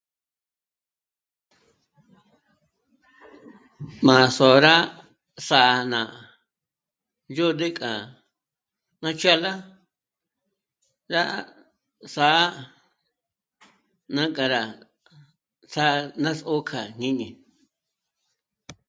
[4.05, 4.75] M'a sôra
[5.45, 6.01] s'ǎ'na
[7.29, 7.91] ndzódü k'a
[9.03, 9.53] ná ch'ála
[11.13, 11.23] rá
[12.13, 12.43] s'ǎ'a
[14.15, 14.63] ná k'a rá
[15.71, 15.93] ts'á'a
[16.23, 17.27] rá ts'ój k'a jñíni